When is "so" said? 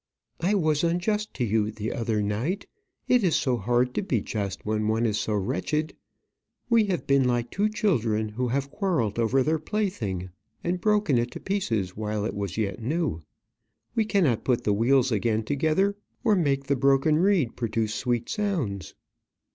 3.35-3.57, 5.19-5.35